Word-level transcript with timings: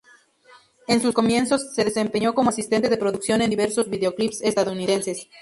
En 0.87 0.99
sus 0.99 1.13
comienzos, 1.13 1.75
se 1.75 1.83
desempeñó 1.85 2.33
como 2.33 2.49
asistente 2.49 2.89
de 2.89 2.97
producción 2.97 3.43
en 3.43 3.51
diversos 3.51 3.87
video 3.87 4.15
clips 4.15 4.41
estadounidenses. 4.41 5.27